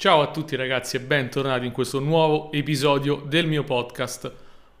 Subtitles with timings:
[0.00, 4.32] Ciao a tutti ragazzi e bentornati in questo nuovo episodio del mio podcast.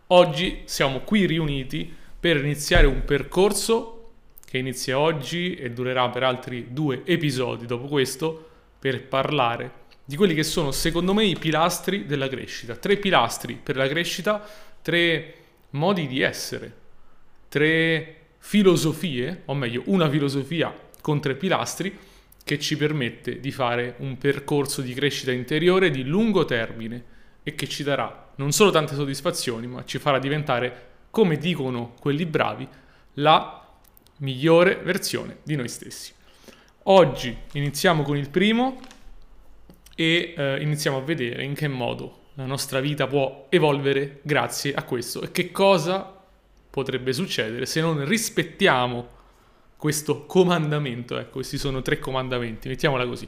[0.06, 4.12] Oggi siamo qui riuniti per iniziare un percorso
[4.46, 8.48] che inizia oggi e durerà per altri due episodi dopo questo
[8.78, 9.72] per parlare
[10.06, 12.74] di quelli che sono secondo me i pilastri della crescita.
[12.74, 14.42] Tre pilastri per la crescita,
[14.80, 15.34] tre
[15.72, 16.74] modi di essere,
[17.50, 22.08] tre filosofie, o meglio una filosofia con tre pilastri
[22.50, 27.04] che ci permette di fare un percorso di crescita interiore di lungo termine
[27.44, 32.26] e che ci darà non solo tante soddisfazioni, ma ci farà diventare, come dicono quelli
[32.26, 32.66] bravi,
[33.14, 33.64] la
[34.16, 36.12] migliore versione di noi stessi.
[36.84, 38.80] Oggi iniziamo con il primo
[39.94, 44.82] e eh, iniziamo a vedere in che modo la nostra vita può evolvere grazie a
[44.82, 46.20] questo e che cosa
[46.68, 49.18] potrebbe succedere se non rispettiamo
[49.80, 51.18] questo comandamento.
[51.18, 53.26] Ecco, questi sono tre comandamenti, mettiamola così.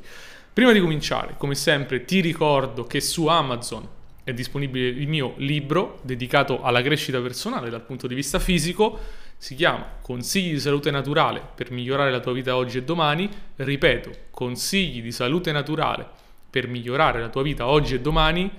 [0.53, 3.89] Prima di cominciare, come sempre, ti ricordo che su Amazon
[4.23, 8.99] è disponibile il mio libro dedicato alla crescita personale dal punto di vista fisico.
[9.39, 13.31] Si chiama Consigli di salute naturale per migliorare la tua vita oggi e domani.
[13.57, 16.07] Ripeto, consigli di salute naturale
[16.51, 18.51] per migliorare la tua vita oggi e domani.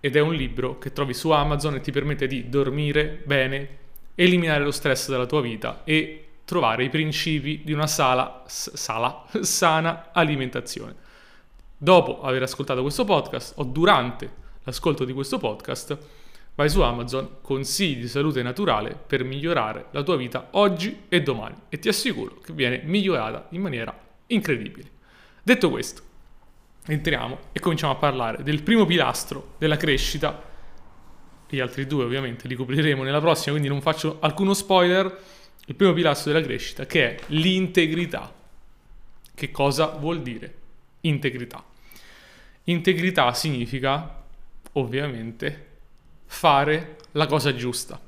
[0.00, 3.68] Ed è un libro che trovi su Amazon e ti permette di dormire bene,
[4.14, 10.10] eliminare lo stress dalla tua vita e trovare i principi di una sala, sala, sana
[10.12, 10.94] alimentazione.
[11.76, 15.98] Dopo aver ascoltato questo podcast o durante l'ascolto di questo podcast,
[16.54, 21.54] vai su Amazon, consigli di salute naturale per migliorare la tua vita oggi e domani
[21.68, 23.94] e ti assicuro che viene migliorata in maniera
[24.28, 24.88] incredibile.
[25.42, 26.02] Detto questo,
[26.86, 30.54] entriamo e cominciamo a parlare del primo pilastro della crescita.
[31.48, 35.34] Gli altri due ovviamente li copriremo nella prossima, quindi non faccio alcuno spoiler
[35.68, 38.32] il primo pilastro della crescita, che è l'integrità.
[39.34, 40.54] Che cosa vuol dire
[41.02, 41.62] integrità?
[42.64, 44.24] Integrità significa,
[44.72, 45.66] ovviamente,
[46.24, 48.00] fare la cosa giusta,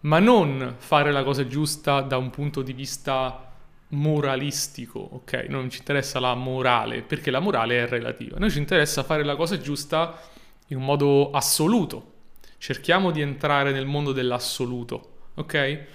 [0.00, 3.52] ma non fare la cosa giusta da un punto di vista
[3.88, 5.46] moralistico, ok?
[5.48, 8.38] Non ci interessa la morale, perché la morale è relativa.
[8.38, 10.20] Noi ci interessa fare la cosa giusta
[10.68, 12.12] in un modo assoluto.
[12.58, 15.86] Cerchiamo di entrare nel mondo dell'assoluto, ok?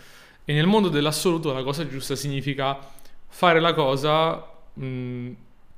[0.44, 2.78] E nel mondo dell'assoluto la cosa giusta significa
[3.28, 5.30] fare la cosa, mh,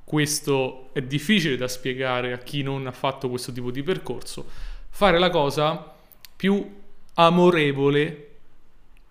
[0.04, 4.46] questo è difficile da spiegare a chi non ha fatto questo tipo di percorso,
[4.90, 5.94] fare la cosa
[6.36, 6.82] più
[7.14, 8.30] amorevole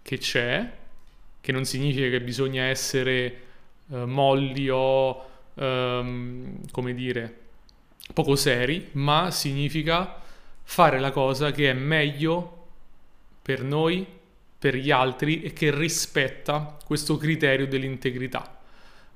[0.02, 0.72] che c'è,
[1.40, 3.42] che non significa che bisogna essere
[3.92, 7.38] eh, molli o, ehm, come dire,
[8.13, 10.22] poco seri, ma significa
[10.63, 12.68] fare la cosa che è meglio
[13.42, 14.06] per noi
[14.63, 18.62] per gli altri e che rispetta questo criterio dell'integrità.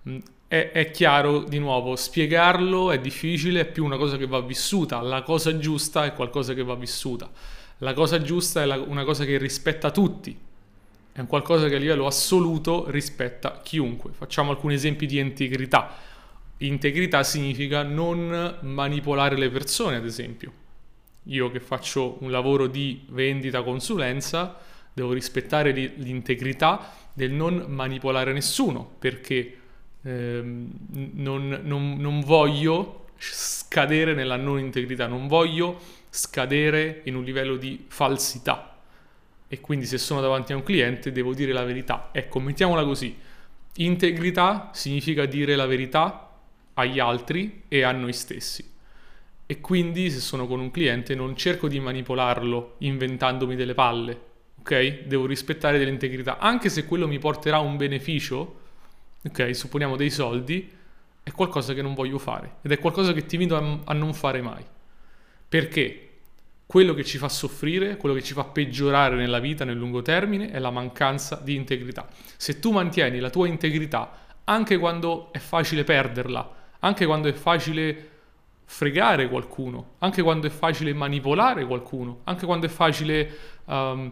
[0.09, 4.41] Mm, è, è, chiaro, di nuovo, spiegarlo è difficile, è più una cosa che va
[4.41, 7.31] vissuta, la cosa giusta è qualcosa che va vissuta,
[7.77, 10.37] la cosa giusta è la, una cosa che rispetta tutti,
[11.13, 14.11] è un qualcosa che a livello assoluto rispetta chiunque.
[14.11, 15.95] Facciamo alcuni esempi di integrità.
[16.57, 20.51] Integrità significa non manipolare le persone, ad esempio.
[21.23, 24.57] Io che faccio un lavoro di vendita consulenza,
[24.97, 29.57] devo rispettare l'integrità del non manipolare nessuno, perché
[30.01, 30.71] ehm,
[31.13, 37.85] non, non, non voglio scadere nella non integrità, non voglio scadere in un livello di
[37.87, 38.79] falsità.
[39.47, 42.09] E quindi se sono davanti a un cliente devo dire la verità.
[42.11, 43.15] Ecco, mettiamola così.
[43.75, 46.31] Integrità significa dire la verità
[46.73, 48.67] agli altri e a noi stessi.
[49.45, 54.26] E quindi se sono con un cliente non cerco di manipolarlo inventandomi delle palle,
[54.67, 55.03] ok?
[55.05, 58.59] Devo rispettare dell'integrità, anche se quello mi porterà un beneficio,
[59.23, 59.55] ok?
[59.55, 60.69] Supponiamo dei soldi,
[61.23, 64.13] è qualcosa che non voglio fare ed è qualcosa che ti invito a, a non
[64.13, 64.63] fare mai.
[65.47, 66.01] Perché?
[66.66, 70.51] Quello che ci fa soffrire, quello che ci fa peggiorare nella vita nel lungo termine
[70.51, 72.09] è la mancanza di integrità.
[72.35, 78.09] Se tu mantieni la tua integrità anche quando è facile perderla, anche quando è facile
[78.66, 84.12] fregare qualcuno, anche quando è facile manipolare qualcuno, anche quando è facile um,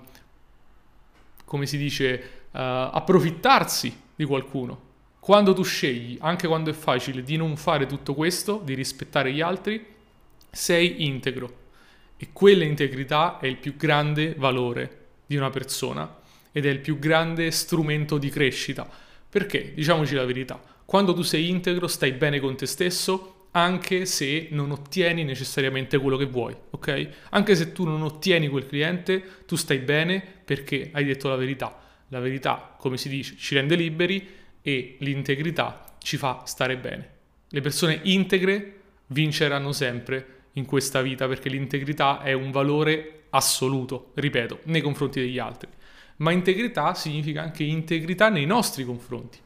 [1.46, 4.82] come si dice, uh, approfittarsi di qualcuno.
[5.20, 9.42] Quando tu scegli, anche quando è facile, di non fare tutto questo, di rispettare gli
[9.42, 9.84] altri,
[10.52, 11.64] sei integro.
[12.18, 16.18] E quella integrità è il più grande valore di una persona
[16.52, 18.88] ed è il più grande strumento di crescita.
[19.28, 24.50] Perché, diciamoci la verità, quando tu sei integro stai bene con te stesso, anche se
[24.52, 27.10] non ottieni necessariamente quello che vuoi, ok?
[27.30, 31.82] Anche se tu non ottieni quel cliente, tu stai bene perché hai detto la verità.
[32.10, 34.28] La verità, come si dice, ci rende liberi
[34.62, 37.10] e l'integrità ci fa stare bene.
[37.50, 44.60] Le persone integre vinceranno sempre in questa vita perché l'integrità è un valore assoluto, ripeto,
[44.64, 45.70] nei confronti degli altri.
[46.18, 49.40] Ma integrità significa anche integrità nei nostri confronti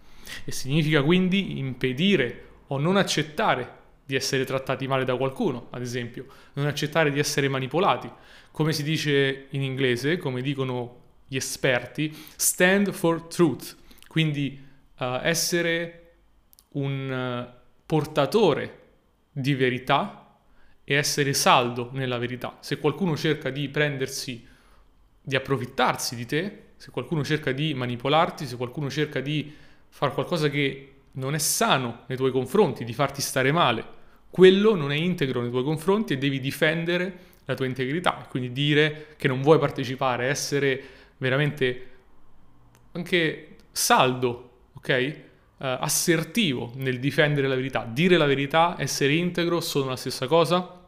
[0.46, 3.78] e significa quindi impedire o non accettare
[4.10, 8.12] di essere trattati male da qualcuno, ad esempio, non accettare di essere manipolati.
[8.50, 13.78] Come si dice in inglese, come dicono gli esperti, stand for truth,
[14.08, 14.60] quindi
[14.98, 16.14] uh, essere
[16.70, 18.80] un uh, portatore
[19.32, 20.40] di verità
[20.84, 22.58] e essere saldo nella verità.
[22.62, 24.44] Se qualcuno cerca di prendersi,
[25.22, 29.54] di approfittarsi di te, se qualcuno cerca di manipolarti, se qualcuno cerca di
[29.88, 33.98] fare qualcosa che non è sano nei tuoi confronti, di farti stare male,
[34.30, 39.08] quello non è integro nei tuoi confronti e devi difendere la tua integrità, quindi dire
[39.18, 40.82] che non vuoi partecipare, essere
[41.18, 41.88] veramente
[42.92, 45.16] anche saldo, ok?
[45.58, 47.88] Uh, assertivo nel difendere la verità.
[47.92, 50.80] Dire la verità, essere integro sono la stessa cosa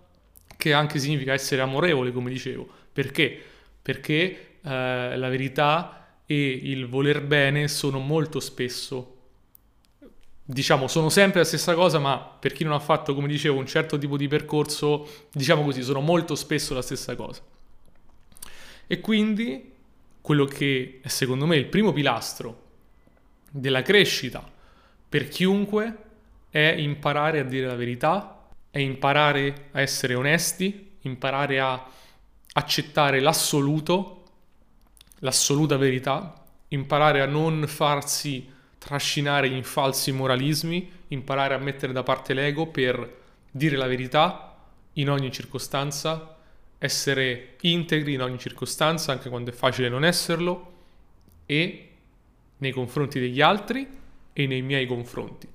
[0.62, 2.68] che anche significa essere amorevole, come dicevo.
[2.94, 3.36] Perché?
[3.82, 9.21] Perché eh, la verità e il voler bene sono molto spesso,
[10.44, 13.66] diciamo, sono sempre la stessa cosa, ma per chi non ha fatto, come dicevo, un
[13.66, 17.42] certo tipo di percorso, diciamo così, sono molto spesso la stessa cosa.
[18.88, 19.72] E quindi
[20.22, 22.70] quello che è secondo me il primo pilastro
[23.50, 24.48] della crescita
[25.10, 25.98] per chiunque
[26.50, 28.42] è imparare a dire la verità
[28.72, 31.86] è imparare a essere onesti, imparare a
[32.54, 34.24] accettare l'assoluto,
[35.20, 38.50] l'assoluta verità, imparare a non farsi
[38.84, 43.20] trascinare in falsi moralismi, imparare a mettere da parte l'ego per
[43.52, 44.58] dire la verità
[44.94, 46.36] in ogni circostanza,
[46.80, 50.74] essere integri in ogni circostanza, anche quando è facile non esserlo,
[51.46, 51.90] e
[52.58, 53.88] nei confronti degli altri
[54.34, 55.48] e nei miei confronti.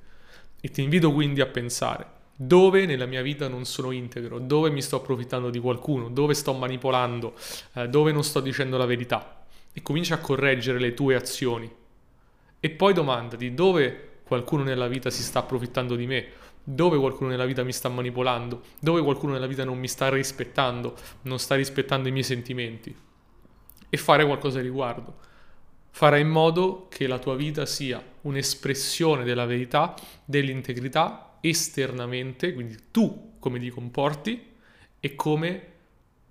[0.60, 2.06] E ti invito quindi a pensare,
[2.36, 6.52] dove nella mia vita non sono integro, dove mi sto approfittando di qualcuno, dove sto
[6.52, 7.34] manipolando,
[7.72, 11.84] eh, dove non sto dicendo la verità e comincia a correggere le tue azioni.
[12.60, 16.26] E poi domandati dove qualcuno nella vita si sta approfittando di me,
[16.62, 20.96] dove qualcuno nella vita mi sta manipolando, dove qualcuno nella vita non mi sta rispettando,
[21.22, 22.94] non sta rispettando i miei sentimenti
[23.88, 25.24] e fare qualcosa a riguardo.
[25.90, 29.94] Fare in modo che la tua vita sia un'espressione della verità,
[30.24, 34.54] dell'integrità esternamente, quindi tu come ti comporti
[34.98, 35.66] e come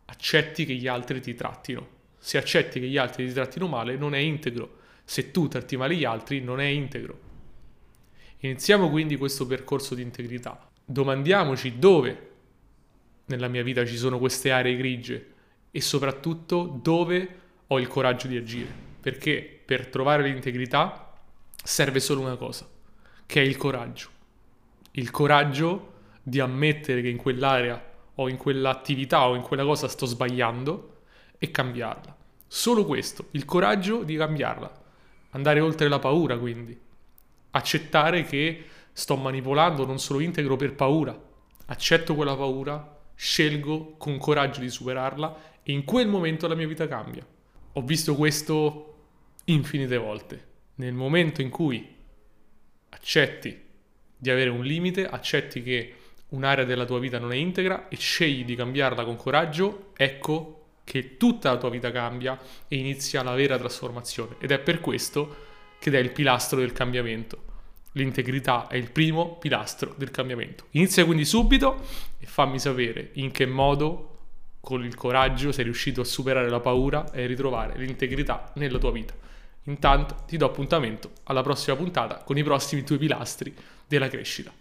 [0.05, 1.87] accetti che gli altri ti trattino.
[2.19, 4.83] Se accetti che gli altri ti trattino male, non è integro.
[5.05, 7.19] Se tu tratti male gli altri, non è integro.
[8.39, 10.69] Iniziamo quindi questo percorso di integrità.
[10.83, 12.31] Domandiamoci dove
[13.27, 15.33] nella mia vita ci sono queste aree grigie
[15.71, 18.83] e soprattutto dove ho il coraggio di agire.
[18.99, 21.13] Perché per trovare l'integrità
[21.63, 22.67] serve solo una cosa,
[23.25, 24.13] che è il coraggio
[24.97, 30.05] il coraggio di ammettere che in quell'area o in quell'attività o in quella cosa sto
[30.05, 31.01] sbagliando
[31.37, 32.15] e cambiarla.
[32.47, 34.83] Solo questo, il coraggio di cambiarla.
[35.35, 36.77] Andare oltre la paura, quindi.
[37.51, 41.17] Accettare che sto manipolando, non sono integro per paura.
[41.65, 46.87] Accetto quella paura, scelgo con coraggio di superarla e in quel momento la mia vita
[46.87, 47.25] cambia.
[47.73, 48.95] Ho visto questo
[49.45, 50.47] infinite volte.
[50.75, 51.85] Nel momento in cui
[52.89, 53.61] accetti
[54.17, 55.95] di avere un limite, accetti che
[56.29, 61.17] un'area della tua vita non è integra e scegli di cambiarla con coraggio, ecco che
[61.17, 62.39] tutta la tua vita cambia
[62.69, 64.37] e inizia la vera trasformazione.
[64.39, 65.43] Ed è per questo
[65.79, 67.43] che è il pilastro del cambiamento.
[67.93, 70.65] L'integrità è il primo pilastro del cambiamento.
[70.71, 71.81] Inizia quindi subito
[72.19, 74.11] e fammi sapere in che modo
[74.61, 79.13] con il coraggio sei riuscito a superare la paura e ritrovare l'integrità nella tua vita.
[79.63, 83.53] Intanto ti do appuntamento alla prossima puntata con i prossimi tuoi pilastri
[83.87, 84.53] della crescita.